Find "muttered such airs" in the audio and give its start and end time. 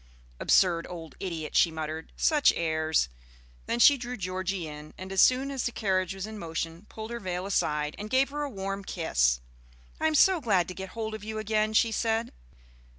1.69-3.07